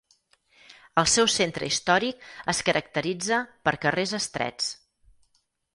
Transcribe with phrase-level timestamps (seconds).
[1.01, 4.77] El seu centre històric es caracteritza per carrers estrets.